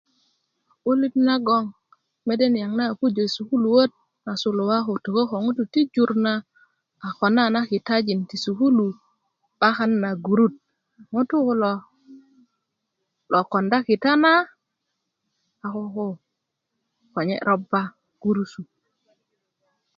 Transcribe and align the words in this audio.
'bulit 0.81 1.13
nagon 1.27 1.65
mede 2.25 2.45
niyaŋ 2.49 2.73
a 2.83 2.97
pujö 2.99 3.23
i 3.27 3.33
sukuluöt 3.35 3.91
na 4.25 4.31
sulua 4.41 4.77
ko 4.85 4.91
tökö 5.03 5.23
ko 5.29 5.35
ŋutu 5.45 5.63
ti 5.73 5.81
jur 5.93 6.11
na 6.25 6.33
a 7.05 7.07
kona 7.17 7.43
na 7.53 7.61
kitajin 7.69 8.21
ti 8.29 8.35
sukulu 8.45 8.87
'bakan 9.59 9.91
na 10.03 10.09
gurut 10.25 10.53
ŋutu 11.13 11.37
kulo 11.45 11.73
lo 13.31 13.39
konda 13.51 13.77
kita 13.87 14.11
na 14.23 14.33
a 15.65 15.67
koko 15.73 16.07
konye' 17.13 17.43
roba 17.47 17.81
gurusu 18.21 18.61